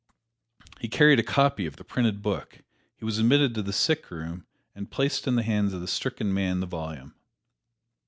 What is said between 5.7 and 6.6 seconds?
of the stricken man